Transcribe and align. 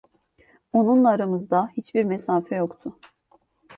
Onunla 0.73 1.09
aramızda 1.09 1.67
hiçbir 1.77 2.03
mesafe 2.03 2.55
yoktur. 2.55 2.91